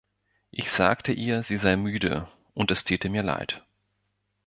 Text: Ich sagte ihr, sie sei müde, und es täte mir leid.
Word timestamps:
Ich 0.49 0.71
sagte 0.71 1.11
ihr, 1.11 1.43
sie 1.43 1.57
sei 1.57 1.75
müde, 1.75 2.27
und 2.55 2.71
es 2.71 2.83
täte 2.85 3.07
mir 3.07 3.21
leid. 3.21 3.63